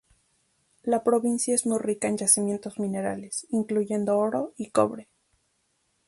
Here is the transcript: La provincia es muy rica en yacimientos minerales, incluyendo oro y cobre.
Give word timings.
La 0.81 1.03
provincia 1.03 1.53
es 1.53 1.67
muy 1.67 1.77
rica 1.77 2.07
en 2.07 2.17
yacimientos 2.17 2.79
minerales, 2.79 3.45
incluyendo 3.51 4.17
oro 4.17 4.51
y 4.57 4.71
cobre. 4.71 5.09